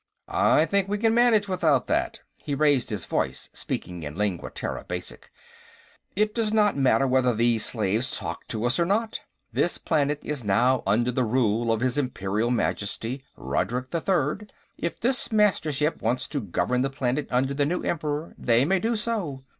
[0.33, 4.83] "I think we can manage without that." He raised his voice, speaking in Lingua Terra
[4.83, 5.29] Basic:
[6.15, 9.19] "It does not matter whether these slaves talk to us or not.
[9.53, 14.47] This planet is now under the rule of his Imperial Majesty, Rodrik III.
[14.75, 19.43] If this Mastership wants to govern the planet under the Emperor, they may do so.